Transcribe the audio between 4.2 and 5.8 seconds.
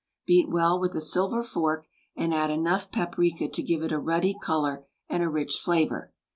color, and a rich